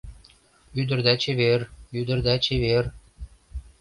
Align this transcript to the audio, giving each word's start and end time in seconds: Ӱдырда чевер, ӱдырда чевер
Ӱдырда 0.79 1.13
чевер, 1.21 1.61
ӱдырда 1.99 2.35
чевер 2.43 2.85